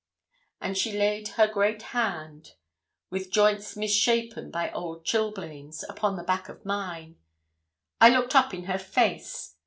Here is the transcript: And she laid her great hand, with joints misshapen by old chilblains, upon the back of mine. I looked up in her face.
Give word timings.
And 0.59 0.75
she 0.75 0.97
laid 0.97 1.27
her 1.37 1.45
great 1.45 1.83
hand, 1.93 2.53
with 3.11 3.29
joints 3.29 3.77
misshapen 3.77 4.49
by 4.49 4.71
old 4.71 5.05
chilblains, 5.05 5.83
upon 5.87 6.15
the 6.15 6.23
back 6.23 6.49
of 6.49 6.65
mine. 6.65 7.17
I 7.99 8.09
looked 8.09 8.33
up 8.33 8.51
in 8.51 8.63
her 8.63 8.79
face. 8.79 9.57